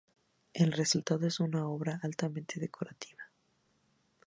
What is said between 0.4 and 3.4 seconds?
El resultado es una obra altamente decorativa.